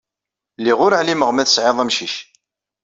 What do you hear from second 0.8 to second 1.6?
ur ɛlimeɣ ma